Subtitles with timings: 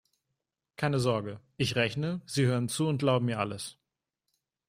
[0.77, 3.77] Keine Sorge: Ich rechne, Sie hören zu und glauben mir alles.